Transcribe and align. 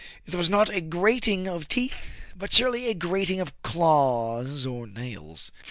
It 0.25 0.33
was 0.33 0.49
not 0.49 0.71
a 0.71 0.81
grating 0.81 1.47
of 1.47 1.67
teeth, 1.67 1.93
but 2.35 2.51
surely 2.51 2.85
^ 2.95 2.97
grating 2.97 3.39
of 3.39 3.53
claws 3.61 4.65
or 4.65 4.87
nails. 4.87 5.51